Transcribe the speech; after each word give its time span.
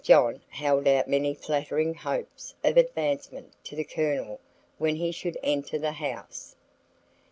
John 0.03 0.41
held 0.49 0.87
out 0.87 1.07
many 1.07 1.35
flattering 1.35 1.93
hopes 1.93 2.55
of 2.63 2.75
advancement 2.75 3.53
to 3.65 3.75
the 3.75 3.83
Colonel 3.83 4.39
when 4.79 4.95
he 4.95 5.11
should 5.11 5.37
enter 5.43 5.77
the 5.77 5.91
House. 5.91 6.55